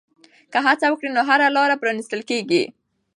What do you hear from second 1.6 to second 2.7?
پرانیستل کېږي.